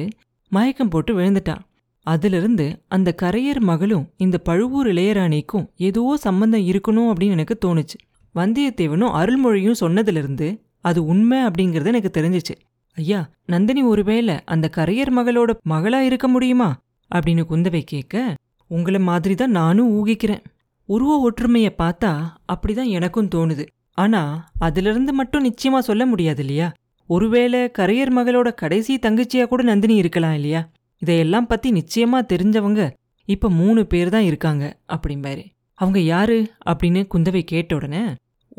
மயக்கம் 0.52 0.88
போட்டு 0.88 1.12
விழுந்துட்டான் 1.18 1.62
அதிலிருந்து 2.06 2.66
அந்த 2.88 3.14
கரையர் 3.22 3.60
மகளும் 3.60 4.08
இந்த 4.16 4.38
பழுவூர் 4.38 4.86
இளையராணிக்கும் 4.86 5.68
ஏதோ 5.76 6.16
சம்பந்தம் 6.16 6.66
இருக்கணும் 6.72 7.10
அப்படின்னு 7.10 7.36
எனக்கு 7.36 7.56
தோணுச்சு. 7.64 7.96
வந்தியத்தேவனும் 8.34 9.12
அருள்மொழியும் 9.12 9.80
சொன்னதிலிருந்து 9.80 10.60
அது 10.80 11.04
உண்மை 11.04 11.38
அப்படிங்கிறது 11.38 11.86
எனக்கு 11.86 12.20
தெரிஞ்சிச்சு. 12.20 12.54
ஐயா 12.94 13.28
நந்தினி 13.46 13.82
ஒருவேளை 13.82 14.34
அந்த 14.44 14.70
கரையர் 14.76 15.12
மகளோட 15.16 15.50
மகளா 15.68 15.98
இருக்க 15.98 16.28
முடியுமா? 16.28 16.76
அப்படின்னு 17.14 17.44
குந்தவை 17.50 17.80
கேட்க 17.80 18.34
உங்கள 18.70 19.00
மாதிரி 19.00 19.34
தான் 19.34 19.50
நானும் 19.50 19.92
ஊகிக்கிறேன். 19.92 20.44
உருவ 20.84 21.18
ஒற்றுமையை 21.18 21.74
பார்த்தா 21.78 22.24
அப்படிதான் 22.52 22.88
எனக்கும் 22.88 23.28
தோணுது. 23.34 23.66
ஆனா 23.92 24.48
அதிலிருந்து 24.58 25.12
மட்டும் 25.12 25.44
நிச்சயமா 25.44 25.78
சொல்ல 25.78 26.06
முடியாது 26.06 26.40
இல்லையா? 26.40 26.72
ஒருவேளை 27.06 27.60
கரையர் 27.78 28.12
மகளோட 28.16 28.54
கடைசி 28.54 28.98
தங்கச்சியா 28.98 29.46
கூட 29.46 29.62
நந்தினி 29.62 29.94
இருக்கலாம் 29.94 30.34
இல்லையா? 30.34 30.68
இதையெல்லாம் 30.98 31.46
பத்தி 31.46 31.70
நிச்சயமா 31.70 32.20
தெரிஞ்சவங்க 32.32 32.90
இப்ப 33.24 33.50
மூணு 33.50 33.86
பேர் 33.86 34.08
தான் 34.08 34.22
இருக்காங்க 34.22 34.78
அப்படிம்பாரு. 34.88 35.44
அவங்க 35.74 36.00
யாரு? 36.00 36.50
அப்படின்னு 36.66 37.06
குந்தவை 37.14 37.42
கேட்ட 37.42 37.74
உடனே 37.74 38.02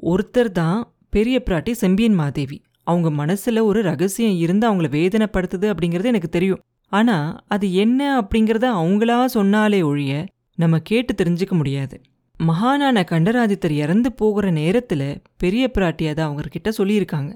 ஒருத்தர் 0.02 0.52
தான் 0.52 0.94
பெரிய 1.10 1.44
பிராட்டி 1.46 1.72
செம்பியன் 1.72 2.14
மாதேவி. 2.14 2.64
அவங்க 2.84 3.26
மனசுல 3.26 3.62
ஒரு 3.62 3.82
ரகசியம் 3.82 4.38
இருந்து 4.38 4.74
அவங்கள 4.74 4.88
வேதனைப்படுத்துது 4.88 5.74
அப்படிங்கிறது 5.74 6.04
எனக்கு 6.04 6.30
தெரியும். 6.30 6.64
ஆனா 6.88 7.44
அது 7.48 7.74
என்ன 7.74 8.22
அப்படிங்கிறத 8.22 8.66
அவங்களா 8.82 9.26
சொன்னாலே 9.26 9.82
ஒழிய 9.82 10.26
நம்ம 10.56 10.80
கேட்டு 10.80 11.24
தெரிஞ்சுக்க 11.24 11.50
முடியாது. 11.50 12.02
மகானான 12.48 13.04
கண்டராதித்தர் 13.04 13.72
இறந்து 13.72 14.12
போகிற 14.12 14.52
நேரத்துல 14.52 15.18
பெரிய 15.38 15.72
பிராட்டி 15.78 16.10
அதை 16.10 16.24
அவங்க 16.24 16.44
கிட்ட 16.50 16.70
சொல்லியிருக்காங்க. 16.78 17.34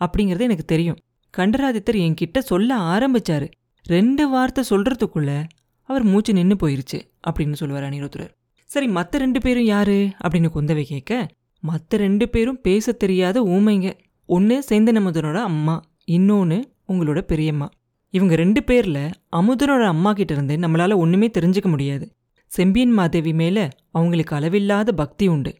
அப்படிங்கிறது 0.00 0.40
எனக்கு 0.40 0.64
தெரியும். 0.64 0.96
கண்டராதித்தர் 1.38 1.96
என்கிட்ட 1.96 2.38
சொல்ல 2.38 2.76
ஆரம்பிச்சாரு. 2.76 3.50
ரெண்டு 3.84 4.28
வார்த்தை 4.28 4.64
சொல்றதுக்குள்ள 4.70 5.44
அவர் 5.82 6.02
மூச்சு 6.02 6.32
நின்னு 6.32 6.56
போயிருச்சு 6.62 7.00
அப்படின்னு 7.30 7.52
சொல்லுவார் 7.52 7.84
அனிருத்ரர் 7.84 8.28
சரி 8.64 8.88
மத்த 8.88 9.10
ரெண்டு 9.10 9.40
பேரும் 9.40 9.64
யாரு 9.64 10.10
அப்படின்னு 10.24 10.48
குந்தவை 10.54 10.82
கேட்க 10.82 11.26
மத்த 11.68 11.88
ரெண்டு 11.88 12.28
பேரும் 12.28 12.60
பேச 12.60 12.92
தெரியாத 12.92 13.42
ஊமைங்க. 13.42 13.92
ஒன்று 14.26 14.64
சேந்தனமுதனோட 14.68 15.34
அம்மா 15.34 15.82
இன்னொன்று 16.04 16.72
உங்களோட 16.88 17.20
பெரியம்மா. 17.20 17.68
இவங்க 18.10 18.34
ரெண்டு 18.34 18.60
பேர்ல 18.66 19.10
அமுதனோட 19.36 19.84
அம்மா 19.84 20.12
கிட்ட 20.12 20.34
இருந்து 20.34 20.56
நம்மளால 20.56 20.96
ஒண்ணுமே 20.96 21.30
தெரிஞ்சுக்க 21.38 21.68
முடியாது. 21.68 22.12
செம்பியன் 22.46 22.92
மாதேவி 22.92 23.32
மேல 23.32 23.68
அவங்களுக்கு 23.90 24.36
அளவில்லாத 24.36 24.92
பக்தி 24.92 25.28
உண்டு. 25.28 25.54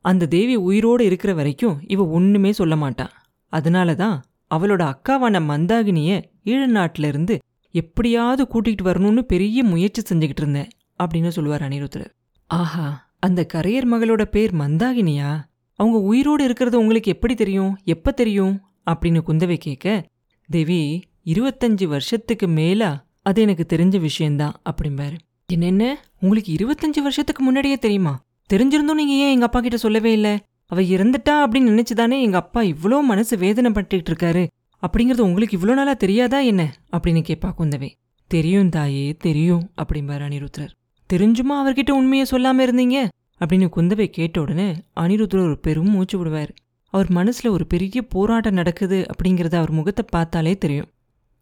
அந்த 0.00 0.26
தேவி 0.26 0.56
உயிரோடு 0.56 1.04
இருக்கிற 1.04 1.34
வரைக்கும் 1.34 1.78
இவ 1.86 2.06
ஒண்ணுமே 2.06 2.52
சொல்ல 2.52 2.76
மாட்டான் 2.76 3.12
அதனால 3.48 3.94
தான் 3.94 4.24
அவளோட 4.54 4.82
அக்காவான 4.92 5.40
மந்தாகினிய 5.50 6.22
ஈழ 6.44 6.66
நாட்டிலிருந்து 6.66 7.38
எப்படியாவது 7.70 8.42
கூட்டிகிட்டு 8.44 8.84
வரணும்னு 8.84 9.18
பெரிய 9.18 9.64
முயற்சி 9.64 10.02
செஞ்சுக்கிட்டு 10.02 10.42
இருந்தேன் 10.44 10.68
அப்படின்னு 11.02 11.28
சொல்லுவார் 11.28 11.62
அனிருத்தர். 11.62 12.06
ஆஹா 12.46 13.03
அந்த 13.26 13.46
கரையர் 13.54 13.86
மகளோட 13.92 14.24
பேர் 14.24 14.54
மந்தாகினியா? 14.54 15.40
அவங்க 15.74 15.98
உயிரோடு 15.98 16.44
இருக்கிறது 16.44 16.78
உங்களுக்கு 16.78 17.10
எப்படி 17.10 17.34
தெரியும்? 17.34 17.78
எப்ப 17.84 18.10
தெரியும்? 18.10 18.60
அப்படின்னு 18.90 19.20
குந்தவை 19.26 19.56
கேட்க 19.56 20.06
தேவி 20.48 21.02
இருபத்தஞ்சு 21.24 21.84
வருஷத்துக்கு 21.84 22.48
மேலா? 22.48 23.06
அது 23.22 23.42
எனக்கு 23.42 23.64
தெரிஞ்ச 23.68 24.00
விஷயம்தான் 24.00 24.60
அப்படிம்பாரு. 24.64 25.16
என்னென்ன? 25.46 26.04
உங்களுக்கு 26.20 26.52
இருபத்தஞ்சு 26.54 27.00
வருஷத்துக்கு 27.00 27.42
முன்னாடியே 27.42 27.78
தெரியுமா? 27.78 28.20
தெரிஞ்சிருந்தும் 28.52 29.00
நீங்க 29.00 29.12
ஏன் 29.12 29.32
எங்க 29.32 29.44
அப்பா 29.44 29.60
கிட்ட 29.60 29.76
சொல்லவே 29.76 30.12
இல்ல? 30.12 30.40
அவ 30.66 30.80
இறந்துட்டா 30.80 31.44
அப்படின்னு 31.44 31.72
நினைச்சுதானே 31.72 32.20
எங்க 32.20 32.36
அப்பா 32.36 32.60
இவ்வளோ 32.60 33.00
மனசு 33.00 33.36
வேதனை 33.36 33.70
பண்ணிட்டு 33.70 34.12
இருக்காரு? 34.12 34.46
அப்படிங்கறது 34.86 35.20
உங்களுக்கு 35.20 35.58
இவ்வளோ 35.58 35.72
நாளா 35.72 35.92
தெரியாதா 35.92 36.38
என்ன? 36.38 36.74
அப்படின்னு 36.96 37.22
கேட்பா 37.28 37.52
குந்தவை. 37.58 37.90
தெரியும் 38.26 38.68
தாயே 38.68 39.16
தெரியும் 39.18 39.70
அப்படிம்பாரு 39.76 40.24
அனிருத்ரர் 40.28 40.72
தெரிஞ்சுமா 41.12 41.54
அவர்கிட்ட 41.62 41.90
உண்மையை 41.90 42.26
சொல்லாம 42.30 42.60
இருந்தீங்க? 42.66 43.08
அப்படின்னு 43.40 43.68
குந்தவை 43.76 44.06
கேட்ட 44.06 44.40
உடனே 44.40 44.74
அனிருத்ரர் 44.96 45.44
ஒரு 45.44 45.58
பெரும் 45.58 45.90
மூச்சு 45.90 46.18
விடுவார். 46.18 46.52
அவர் 46.90 47.08
மனசுல 47.08 47.48
ஒரு 47.48 47.66
பெரிய 47.66 48.02
போராட்டம் 48.02 48.54
நடக்குது 48.54 49.06
அப்படிங்கிறத 49.12 49.54
அவர் 49.54 49.70
முகத்தை 49.70 50.04
பார்த்தாலே 50.10 50.58
தெரியும். 50.58 50.90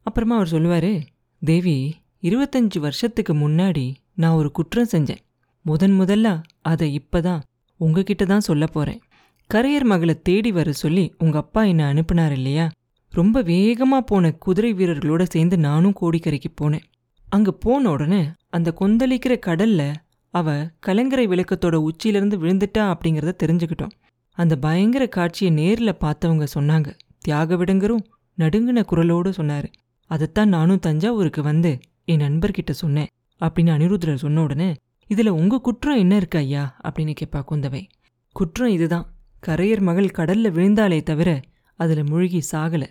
அப்புறமா 0.03 0.35
அவர் 0.35 0.53
சொல்லுவாரு 0.53 1.03
தேவி 1.43 1.95
இருபத்தஞ்சி 2.23 2.79
வருஷத்துக்கு 2.79 3.35
முன்னாடி 3.35 3.95
நான் 4.15 4.35
ஒரு 4.35 4.53
குற்றம் 4.53 4.89
செஞ்சேன். 4.93 5.23
முதன் 5.63 6.01
முதல்ல 6.01 6.43
அதை 6.63 6.89
இப்பதான் 7.01 7.41
உங்ககிட்ட 7.77 8.25
தான் 8.25 8.41
சொல்ல 8.41 8.67
போறேன். 8.67 9.01
கரையர் 9.55 9.85
மகளை 9.85 10.15
தேடி 10.23 10.53
வர 10.53 10.73
சொல்லி 10.73 11.15
உங்க 11.19 11.39
அப்பா 11.39 11.63
என்னை 11.63 11.85
அனுப்புனார் 11.85 12.31
இல்லையா? 12.31 12.71
ரொம்ப 13.13 13.43
வேகமா 13.43 13.99
போன 14.07 14.33
குதிரை 14.33 14.75
வீரர்களோட 14.75 15.23
சேர்ந்து 15.23 15.59
நானும் 15.59 15.99
கோடிக்கரைக்கு 16.01 16.51
போனேன். 16.61 16.87
அங்க 17.29 17.53
போன 17.53 17.91
உடனே 17.91 18.23
அந்த 18.53 18.75
கொந்தளிக்கிற 18.81 19.35
கடல்ல 19.47 19.95
அவ 20.35 20.57
கலங்கரை 20.81 21.27
விளக்கத்தோட 21.29 21.75
உச்சியிலிருந்து 21.75 22.37
விழுந்துட்டா 22.39 22.85
அப்படிங்கிறத 22.85 23.33
தெரிஞ்சுக்கிட்டோம். 23.43 23.95
அந்த 24.39 24.57
பயங்கர 24.57 25.07
காட்சியை 25.09 25.53
நேரில் 25.53 26.01
பார்த்தவங்க 26.01 26.47
சொன்னாங்க. 26.55 26.89
தியாக 27.19 27.57
விடங்கரும் 27.57 28.05
நடுங்கின 28.39 28.85
குரலோடு 28.91 29.31
சொன்னாரு 29.37 29.69
அதைத்தான் 30.11 30.49
நானும் 30.49 30.79
தஞ்சாவூருக்கு 30.79 31.43
வந்து 31.43 31.79
என் 32.05 32.21
நண்பர்கிட்ட 32.21 32.71
சொன்னேன் 32.71 33.11
அப்படின்னு 33.41 33.75
அனிருத்ரர் 33.77 34.23
சொன்ன 34.25 34.43
உடனே 34.43 34.71
இதுல 35.11 35.29
உங்க 35.29 35.61
குற்றம் 35.61 35.97
என்ன 35.97 36.17
இருக்கு 36.17 36.39
ஐயா? 36.39 36.65
அப்படின்னு 36.85 37.15
கேட்பா 37.21 37.43
குந்தவை. 37.51 37.83
குற்றம் 38.33 38.71
இதுதான். 38.71 39.07
கரையர் 39.47 39.81
மகள் 39.81 40.15
கடல்ல 40.19 40.49
விழுந்தாலே 40.51 41.03
தவிர 41.03 41.41
அதுல 41.79 42.05
முழுகி 42.05 42.41
சாகல. 42.53 42.85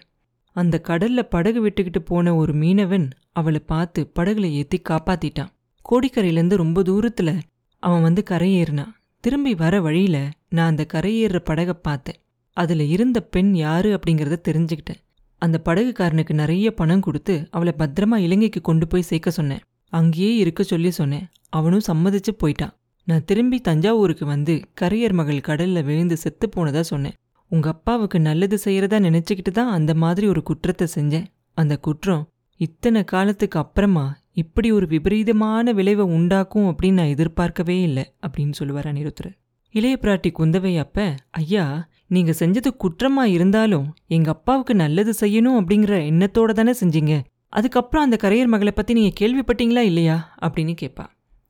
அந்த 0.51 0.81
கடல்ல 0.88 1.22
படகு 1.22 1.67
விட்டுக்கிட்டு 1.67 2.00
போன 2.00 2.36
ஒரு 2.36 2.53
மீனவன் 2.53 3.10
அவளை 3.31 3.60
பார்த்து 3.60 4.12
படகுல 4.20 4.50
ஏத்தி 4.51 4.81
காப்பாத்திட்டான். 4.89 5.51
கோடிக்கரையிலேருந்து 5.89 6.55
ரொம்ப 6.55 6.81
தூரத்துல 6.81 7.39
அவன் 7.79 8.01
வந்து 8.01 8.24
கரையேறினான் 8.29 8.93
திரும்பி 9.20 9.55
வர 9.55 9.81
வழியில 9.81 10.29
நான் 10.50 10.70
அந்த 10.70 10.86
கரையேறுற 10.93 11.39
படகை 11.39 11.74
பார்த்தேன். 11.81 12.15
அதுல 12.53 12.84
இருந்த 12.84 13.22
பெண் 13.22 13.55
யாரு 13.55 14.00
அப்படிங்கறத 14.00 14.38
தெரிஞ்சுக்கிட்டேன். 14.48 15.01
அந்த 15.38 15.62
படகுக்காரனுக்கு 15.65 16.34
நிறைய 16.34 16.74
பணம் 16.74 17.00
கொடுத்து 17.00 17.48
அவளை 17.51 17.74
பத்திரமா 17.77 18.15
இலங்கைக்கு 18.15 18.62
கொண்டு 18.62 18.88
போய் 18.88 19.01
சேர்க்க 19.01 19.31
சொன்னேன். 19.31 19.60
அங்கேயே 19.89 20.36
இருக்க 20.36 20.63
சொல்லி 20.63 20.91
சொன்னேன். 20.91 21.27
அவனும் 21.50 21.88
சம்மதிச்சு 21.88 22.31
போயிட்டான். 22.43 22.74
நான் 23.05 23.25
திரும்பி 23.25 23.60
தஞ்சாவூருக்கு 23.60 24.25
வந்து 24.25 24.62
கரையர் 24.81 25.13
மகள் 25.13 25.46
கடல்ல 25.48 25.84
விழுந்து 25.84 26.17
செத்து 26.17 26.50
போனதா 26.55 26.79
சொன்னேன். 26.79 27.13
உங்க 27.51 27.70
அப்பாவுக்கு 27.70 28.20
நல்லது 28.20 28.58
செய்யறதா 28.65 28.98
நினைச்சுக்கிட்டு 29.08 29.51
தான் 29.51 29.72
அந்த 29.72 29.93
மாதிரி 29.93 30.25
ஒரு 30.27 30.43
குற்றத்தை 30.43 30.88
செஞ்சேன். 30.96 31.25
அந்த 31.53 31.77
குற்றம் 31.77 32.24
இத்தனை 32.60 33.03
காலத்துக்கு 33.03 33.58
அப்புறமா 33.60 34.05
இப்படி 34.34 34.72
ஒரு 34.72 34.88
விபரீதமான 34.88 35.72
விளைவை 35.72 36.05
உண்டாக்கும் 36.17 36.67
அப்படின்னு 36.70 37.00
நான் 37.00 37.13
எதிர்பார்க்கவே 37.15 37.81
இல்லை 37.81 38.05
அப்படின்னு 38.27 38.51
சொல்லுவார் 38.51 38.88
அனிருத்தர் 38.91 39.31
இளைய 39.74 39.96
பிராட்டி 40.01 40.29
குந்தவை 40.39 40.72
அப்ப 40.77 41.15
ஐயா 41.31 41.65
நீங்க 42.08 42.31
செஞ்சது 42.39 42.70
குற்றமா 42.84 43.24
இருந்தாலும் 43.24 43.88
எங்க 44.08 44.29
அப்பாவுக்கு 44.29 44.74
நல்லது 44.75 45.12
செய்யணும் 45.20 45.60
அப்படிங்கிற 45.60 45.96
எண்ணத்தோட 46.12 46.51
தானே 46.51 46.74
செஞ்சீங்க. 46.81 47.13
அதுக்கப்புறம் 47.50 48.03
அந்த 48.03 48.17
கரையர் 48.24 48.53
மகளை 48.53 48.72
பத்தி 48.72 48.93
நீங்க 48.93 49.13
கேள்விப்பட்டீங்களா 49.20 49.84
இல்லையா? 49.91 50.17
அப்படின்னு 50.41 50.74
கேட்பா 50.81 51.05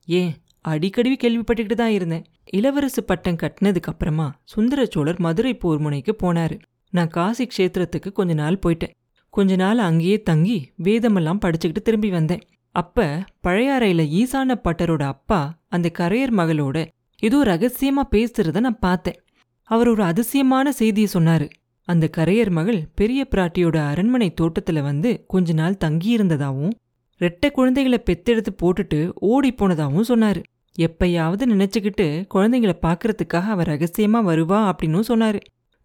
ஏன் 0.08 0.32
அடிக்கடி 0.60 1.16
கேள்விப்பட்டுக்கிட்டு 1.16 1.74
தான் 1.74 1.90
இருந்தேன். 1.90 2.24
இளவரசு 2.50 3.00
பட்டம் 3.06 3.36
கட்டினதுக்கு 3.36 3.90
அப்புறமா 3.92 4.40
சுந்தர 4.44 4.86
சோழர் 4.86 5.20
மதுரை 5.20 5.54
போர் 5.54 5.78
முனைக்கு 5.78 6.16
போனாரு. 6.22 6.58
நான் 6.90 7.08
காசி 7.08 7.48
க்ஷேத்திரத்துக்கு 7.56 8.12
கொஞ்ச 8.12 8.34
நாள் 8.34 8.58
போயிட்டேன். 8.66 8.94
கொஞ்ச 9.30 9.56
நாள் 9.56 9.78
அங்கேயே 9.78 10.22
தங்கி 10.22 10.70
வேதமெல்லாம் 10.82 11.40
படிச்சுக்கிட்டு 11.44 11.82
திரும்பி 11.82 12.10
வந்தேன். 12.10 12.42
அப்ப 12.70 13.24
பழையாறையில 13.46 14.02
ஈசான 14.20 14.54
பட்டரோட 14.64 15.02
அப்பா 15.02 15.58
அந்த 15.68 15.90
கரையர் 15.98 16.32
மகளோட 16.32 16.86
ஏதோ 17.18 17.38
ரகசியமா 17.38 18.02
பேசுறத 18.10 18.60
நான் 18.60 18.78
பார்த்தேன். 18.78 19.20
அவர் 19.62 19.88
ஒரு 19.88 20.02
அதிசயமான 20.02 20.72
செய்தியை 20.72 21.08
சொன்னாரு. 21.12 21.50
அந்த 21.84 22.10
கரையர் 22.16 22.50
மகள் 22.50 22.88
பெரிய 22.94 23.26
பிராட்டியோட 23.30 23.76
அரண்மனை 23.76 24.34
தோட்டத்துல 24.40 24.82
வந்து 24.82 25.24
கொஞ்ச 25.26 25.52
நாள் 25.52 25.80
தங்கியிருந்ததாவும் 25.84 26.72
ரெட்டை 27.20 27.50
குழந்தைகளை 27.50 28.02
பெத்தெடுத்து 28.04 28.52
போட்டுட்டு 28.62 29.10
ஓடி 29.14 29.52
போனதாவும் 29.52 30.08
சொன்னாரு. 30.08 30.42
எப்பயாவது 30.78 31.44
நினைச்சுக்கிட்டு 31.46 32.06
குழந்தைங்கள 32.34 32.72
பார்க்கறதுக்காக 32.82 33.46
அவர் 33.46 33.68
ரகசியமா 33.68 34.20
வருவா 34.30 34.72
அப்படின்னும் 34.72 35.08
சொன்னாரு. 35.08 35.40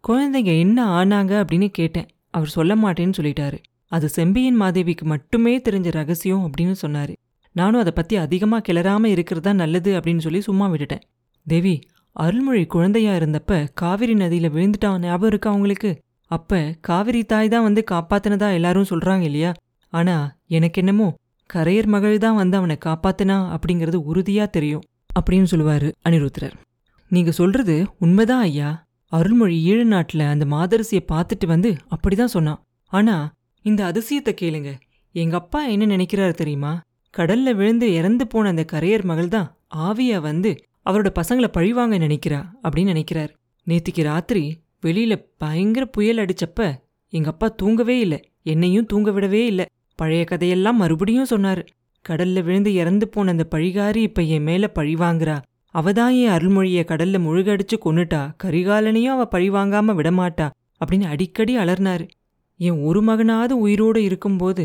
குழந்தைங்க 0.08 0.58
என்ன 0.58 1.04
ஆனாங்க 1.04 1.32
அப்படின்னு 1.42 1.68
கேட்டேன். 1.68 2.06
அவர் 2.30 2.48
சொல்ல 2.48 2.76
மாட்டேன்னு 2.76 3.12
சொல்லிட்டாரு. 3.16 3.58
அது 3.86 4.08
செம்பியன் 4.08 4.60
மாதேவிக்கு 4.60 5.02
மட்டுமே 5.02 5.58
தெரிஞ்ச 5.58 5.90
ரகசியம் 5.90 6.50
அப்படின்னு 6.50 6.74
சொன்னாரு. 6.82 7.16
நானும் 7.52 7.80
அதை 7.80 7.92
பத்தி 7.94 8.16
அதிகமா 8.16 8.60
கிளறாம 8.68 9.04
இருக்கிறதா 9.04 9.52
நல்லது 9.52 10.00
அப்படின்னு 10.00 10.18
சொல்லி 10.18 10.40
சும்மா 10.40 10.68
விட்டுட்டேன். 10.68 11.04
தேவி 11.46 11.80
அருள்மொழி 12.12 12.64
குழந்தையா 12.66 13.12
இருந்தப்ப 13.14 13.68
காவிரி 13.74 14.14
நதியில 14.14 14.48
விழுந்துட்டான் 14.56 14.98
ஞாபகம் 14.98 15.28
இருக்கா 15.28 15.50
அவங்களுக்கு 15.50 16.00
அப்ப 16.26 16.74
காவிரி 16.80 17.24
தாய் 17.24 17.48
தான் 17.48 17.62
வந்து 17.62 17.84
காப்பாத்தினதா 17.90 18.52
எல்லாரும் 18.52 18.90
சொல்றாங்க 18.90 19.20
இல்லையா? 19.20 19.54
ஆனா 19.92 20.36
எனக்கு 20.46 20.80
என்னமோ 20.80 21.14
கரையர் 21.54 21.86
மகள் 21.86 22.16
தான் 22.18 22.38
வந்து 22.40 22.56
அவனை 22.56 22.76
காப்பாத்தினா 22.84 23.36
அப்படிங்கிறது 23.54 23.98
உறுதியா 24.10 24.44
தெரியும் 24.48 24.84
அப்படின்னு 25.18 25.48
சொல்லுவாரு 25.50 25.88
அனிருத்ரர் 26.08 26.56
நீங்க 27.10 27.30
சொல்றது 27.30 27.74
உண்மைதான் 27.98 28.40
ஐயா. 28.40 28.70
அருள்மொழி 29.12 29.56
ஈழ 29.70 29.80
நாட்டுல 29.92 30.22
அந்த 30.28 30.44
மாதரசியை 30.44 31.02
பார்த்துட்டு 31.12 31.46
வந்து 31.46 31.70
அப்படிதான் 31.94 32.34
சொன்னான். 32.34 32.60
ஆனா 32.92 33.14
இந்த 33.64 33.80
அதிசயத்தை 33.90 34.32
கேளுங்க. 34.40 34.70
எங்க 35.14 35.36
அப்பா 35.36 35.60
என்ன 35.64 35.84
நினைக்கிறாரு 35.86 36.34
தெரியுமா? 36.34 36.72
கடல்ல 37.14 37.54
விழுந்து 37.54 37.86
இறந்து 37.92 38.26
போன 38.26 38.48
அந்த 38.48 38.64
கரையர் 38.72 39.02
மகள் 39.02 39.28
தான் 39.28 39.48
ஆவியா 39.76 40.18
வந்து 40.20 40.50
அவரோட 40.86 41.08
பசங்களை 41.20 41.48
பழிவாங்க 41.48 41.98
நினைக்கிறா 41.98 42.40
அப்படின்னு 42.62 42.92
நினைக்கிறார். 42.94 43.32
நேத்திக்கு 43.66 44.02
ராத்திரி 44.02 44.44
வெளியில 44.82 45.14
பயங்கர 45.38 45.86
புயல் 45.86 46.18
அடிச்சப்ப 46.18 46.60
எங்க 47.12 47.28
அப்பா 47.28 47.48
தூங்கவே 47.48 47.98
இல்லை. 47.98 48.20
என்னையும் 48.42 48.86
தூங்க 48.86 49.10
விடவே 49.10 49.42
இல்லை. 49.52 49.66
பழைய 50.00 50.22
கதையெல்லாம் 50.24 50.76
மறுபடியும் 50.76 51.30
சொன்னாரு. 51.30 51.62
கடல்ல 52.04 52.42
விழுந்து 52.42 52.70
இறந்து 52.74 53.06
போன 53.08 53.30
அந்த 53.30 53.44
பழிகாரி 53.54 54.00
இப்ப 54.08 54.22
என் 54.34 54.42
மேல 54.42 54.68
பழி 54.68 54.94
வாங்குறா. 54.94 55.36
அவதான் 55.74 56.14
என் 56.20 56.34
அருள்மொழிய 56.34 56.82
கடல்ல 56.90 57.16
முழுகடிச்சு 57.24 57.76
கொன்னுட்டா. 57.84 58.20
கரிகாலனையும் 58.44 59.14
அவ 59.14 59.26
பழி 59.26 59.48
வாங்காம 59.50 59.96
விடமாட்டா 60.00 60.46
அப்படின்னு 60.80 61.06
அடிக்கடி 61.06 61.54
அலர்னாரு 61.56 62.06
என் 62.60 62.78
ஒரு 62.82 63.00
மகனாவது 63.02 63.54
உயிரோடு 63.64 64.00
இருக்கும்போது 64.02 64.64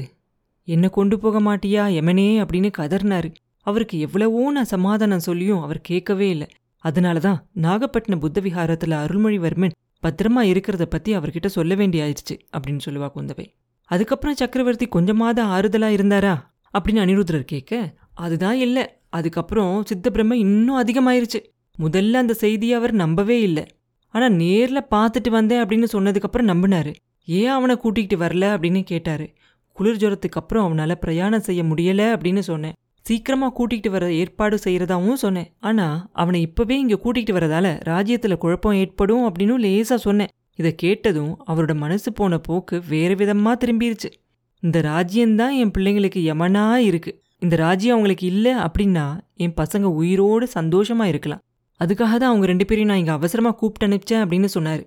என்ன 0.68 0.86
கொண்டு 0.90 1.16
போக 1.20 1.38
மாட்டியா 1.42 1.84
எமனே 2.00 2.28
அப்படின்னு 2.42 2.70
கதர்னாரு 2.78 3.30
அவருக்கு 3.68 3.96
எவ்வளவோ 4.00 4.44
நான் 4.52 4.72
சமாதானம் 4.74 5.26
சொல்லியும் 5.28 5.62
அவர் 5.62 5.80
கேட்கவே 5.82 6.28
இல்லை. 6.30 6.48
அதனால 6.84 7.18
தான் 7.20 7.40
நாகப்பட்டினம் 7.56 8.24
புத்த 8.24 8.42
விஹாரத்துல 8.42 8.98
அருள்மொழிவர்மன் 9.04 9.76
பத்திரமா 10.04 10.42
இருக்கிறத 10.52 10.86
பத்தி 10.86 11.12
அவர்கிட்ட 11.18 11.50
சொல்ல 11.58 11.74
வேண்டியாயிருச்சு 11.76 12.36
அப்படின்னு 12.56 12.86
சொல்லுவா 12.86 13.10
குந்தவை. 13.16 13.46
அதுக்கப்புறம் 13.86 14.36
சக்கரவர்த்தி 14.36 14.86
கொஞ்சமாவது 14.86 15.42
ஆறுதலாக 15.44 15.96
இருந்தாரா? 15.96 16.34
அப்படின்னு 16.74 17.02
அனிருத்ரர் 17.06 17.42
கேட்க 17.42 17.94
அதுதான் 18.14 18.56
இல்லை. 18.56 18.88
அதுக்கப்புறம் 19.10 19.84
சித்தபிரம்ம 19.90 20.34
இன்னும் 20.34 20.82
அதிகமாயிருச்சு. 20.84 21.40
முதல்ல 21.80 22.14
அந்த 22.14 22.34
செய்தியை 22.34 22.76
அவர் 22.76 22.92
நம்பவே 22.92 23.42
இல்லை. 23.42 23.66
ஆனால் 24.14 24.32
நேரில் 24.32 24.90
பார்த்துட்டு 24.92 25.30
வந்தேன் 25.30 25.66
அப்படின்னு 25.66 25.88
சொன்னதுக்கப்புறம் 25.94 26.50
நம்பினாரு. 26.54 26.94
ஏன் 27.26 27.48
அவனை 27.48 27.80
கூட்டிகிட்டு 27.84 28.18
வரல? 28.18 28.46
அப்படின்னு 28.56 28.84
கேட்டார். 28.84 29.26
குளிர் 29.72 29.96
ஜுரத்துக்கு 29.96 30.40
அப்புறம் 30.42 30.64
அவனால் 30.64 31.00
பிரயாணம் 31.00 31.40
செய்ய 31.40 31.64
முடியலை 31.64 32.08
அப்படின்னு 32.14 32.40
சொன்னேன். 32.40 32.74
சீக்கிரமாக 33.06 33.54
கூட்டிகிட்டு 33.58 33.90
வர 33.90 34.14
ஏற்பாடு 34.14 34.60
செய்கிறதாவும் 34.64 35.14
சொன்னேன். 35.14 35.54
ஆனால் 35.60 36.10
அவனை 36.14 36.40
இப்போவே 36.48 36.70
இங்கே 36.70 36.94
கூட்டிகிட்டு 36.94 37.38
வரதால 37.38 37.80
ராஜ்யத்தில் 37.84 38.38
குழப்பம் 38.38 38.74
ஏற்படும் 38.74 39.24
அப்படின்னு 39.24 39.56
லேசாக 39.58 40.02
சொன்னேன். 40.02 40.28
இதை 40.56 40.76
கேட்டதும் 40.76 41.44
அவரோட 41.48 41.76
மனசு 41.76 42.14
போன 42.14 42.38
போக்கு 42.38 42.82
வேற 42.90 43.16
விதமா 43.16 43.54
திரும்பிருச்சு. 43.66 44.12
இந்த 44.60 44.82
ராஜ்யம்தான் 44.82 45.58
என் 45.58 45.72
பிள்ளைங்களுக்கு 45.78 46.16
யமனா 46.16 46.76
இருக்கு. 46.76 47.22
இந்த 47.40 47.56
ராஜ்யம் 47.56 47.92
அவங்களுக்கு 47.92 48.28
இல்ல 48.28 48.66
அப்படின்னா 48.66 49.20
என் 49.34 49.54
பசங்க 49.54 49.82
உயிரோடு 49.82 50.48
சந்தோஷமா 50.54 51.04
இருக்கலாம். 51.04 51.42
அதுக்காக 51.84 51.96
தான் 51.96 52.22
அவங்க 52.22 52.46
ரெண்டு 52.46 52.66
பேரையும் 52.66 52.90
நான் 52.90 53.00
இங்க 53.00 53.12
அவசரமா 53.12 53.52
கூப்பிட்டு 53.52 53.96
அனுப்பிச்சேன் 53.96 54.20
அப்படின்னு 54.20 54.48
சொன்னாரு. 54.54 54.86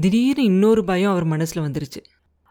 திடீர்னு 0.00 0.44
இன்னொரு 0.44 0.84
பயம் 0.84 1.10
அவர் 1.10 1.26
மனசுல 1.26 1.58
வந்துருச்சு. 1.58 2.04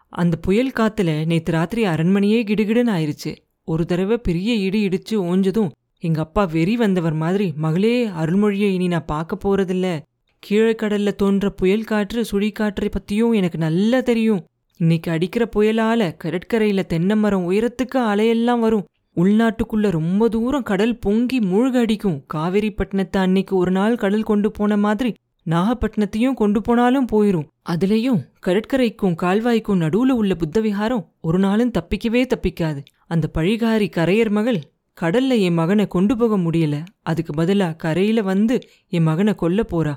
அந்த 0.08 0.36
புயல் 0.36 0.72
காத்துல 0.76 1.26
நேத்து 1.26 1.52
ராத்திரி 1.52 1.84
அரண்மனையே 1.84 2.44
கிடுகிடுன்னு 2.44 2.92
ஆயிருச்சு. 2.98 3.36
ஒரு 3.64 3.86
தடவை 3.86 4.18
பெரிய 4.18 4.54
இடி 4.54 4.88
இடிச்சு 4.88 5.10
ஓஞ்சதும் 5.10 5.70
எங்க 5.98 6.20
அப்பா 6.20 6.44
வெறி 6.44 6.76
வந்தவர் 6.76 7.12
மாதிரி 7.12 7.52
மகளே 7.56 8.08
அருள்மொழியை 8.08 8.72
இனி 8.72 8.86
நான் 8.86 9.04
பார்க்க 9.04 9.38
போறதில்ல. 9.44 10.02
கீழக்கடல்ல 10.42 11.10
தோன்ற 11.12 11.50
புயல் 11.50 11.84
காற்று 11.84 12.24
சுழிக்காற்றை 12.30 12.88
பத்தியும் 12.88 13.34
எனக்கு 13.34 13.58
நல்லா 13.58 14.00
தெரியும். 14.00 14.46
இன்னைக்கு 14.76 15.10
அடிக்கிற 15.10 15.48
புயலால 15.56 16.10
கடற்கரையில 16.24 16.82
தென்னை 16.86 17.16
மரம் 17.16 17.50
உயரத்துக்கு 17.50 17.98
அலையெல்லாம் 18.10 18.58
வரும். 18.58 18.86
உள்நாட்டுக்குள்ள 19.16 19.90
ரொம்ப 19.90 20.28
தூரம் 20.28 20.62
கடல் 20.62 20.98
பொங்கி 20.98 21.38
மூழ்க 21.38 21.78
அடிக்கும். 21.78 22.24
காவிரிப்பட்டினத்தை 22.34 23.16
அன்னைக்கு 23.16 23.56
ஒரு 23.56 23.70
நாள் 23.70 23.96
கடல் 23.96 24.22
கொண்டு 24.22 24.50
போன 24.50 24.76
மாதிரி 24.76 25.14
நாகப்பட்டினத்தையும் 25.46 26.34
கொண்டு 26.34 26.60
போனாலும் 26.60 27.06
போயிரும். 27.12 27.46
அதுலயும் 27.68 28.20
கடற்கரைக்கும் 28.46 29.16
கால்வாய்க்கும் 29.22 29.82
நடுவுல 29.84 30.16
உள்ள 30.20 30.34
புத்த 30.34 30.60
விஹாரம் 30.60 31.06
ஒரு 31.20 31.38
நாளும் 31.38 31.70
தப்பிக்கவே 31.70 32.22
தப்பிக்காது. 32.34 32.80
அந்த 33.06 33.30
பழிகாரி 33.34 33.88
கரையர் 33.96 34.30
மகள் 34.30 34.60
கடல்ல 35.00 35.40
என் 35.40 35.54
மகனை 35.54 35.86
கொண்டு 35.86 36.16
போக 36.16 36.38
முடியல. 36.38 36.76
அதுக்கு 37.02 37.32
பதிலா 37.42 37.76
கரையில 37.76 38.22
வந்து 38.22 38.58
என் 38.88 39.02
மகனை 39.02 39.34
கொல்ல 39.34 39.64
போறா. 39.72 39.94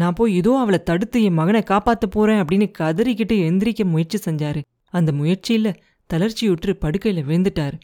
நான் 0.00 0.16
போய் 0.18 0.34
ஏதோ 0.34 0.52
அவளை 0.58 0.78
தடுத்து 0.82 1.18
என் 1.22 1.38
மகனை 1.40 1.62
காப்பாத்த 1.70 2.06
போறேன் 2.10 2.42
அப்படின்னு 2.42 2.66
கதறிக்கிட்டு 2.78 3.36
எந்திரிக்க 3.48 3.84
முயற்சி 3.84 4.18
செஞ்சாரு. 4.24 4.60
அந்த 4.92 5.10
முயற்சியில 5.12 5.74
தளர்ச்சியுற்று 6.10 6.72
படுக்கையில 6.84 7.22
விழுந்துட்டாரு. 7.28 7.76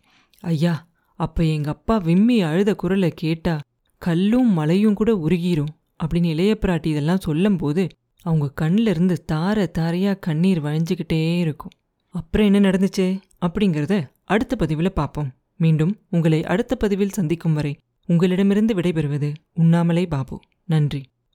ஐயா 0.43 0.75
அப்ப 1.21 1.45
எங்க 1.57 1.71
அப்பா 1.71 1.95
விம்மி 1.99 2.37
அழுத 2.43 2.71
குரலை 2.75 3.11
கேட்டா 3.15 3.55
கல்லும் 4.03 4.51
மலையும் 4.53 4.99
கூட 5.01 5.11
உருகிரும் 5.27 5.73
அப்படின்னு 6.01 6.33
இளைய 6.35 6.53
பிராட்டி 6.61 6.87
இதெல்லாம் 6.87 7.25
சொல்லும்போது 7.27 7.83
அவங்க 8.25 8.47
கண்ணில் 8.61 8.87
இருந்து 8.87 9.17
தார 9.33 9.59
தாரையா 9.79 10.13
கண்ணீர் 10.19 10.63
வழிஞ்சுக்கிட்டே 10.63 11.21
இருக்கும். 11.39 11.75
அப்புறம் 12.15 12.47
என்ன 12.47 12.59
நடந்துச்சு? 12.69 13.07
அப்படிங்கிறத 13.47 13.95
அடுத்த 14.25 14.57
பதிவில் 14.57 14.97
பார்ப்போம். 14.99 15.31
மீண்டும் 15.57 15.93
உங்களை 16.11 16.41
அடுத்த 16.45 16.77
பதிவில் 16.77 17.17
சந்திக்கும் 17.19 17.57
வரை 17.59 17.73
உங்களிடமிருந்து 18.09 18.75
விடைபெறுவது 18.75 19.31
உண்ணாமலே 19.55 20.05
பாபு. 20.07 20.37
நன்றி. 20.65 21.01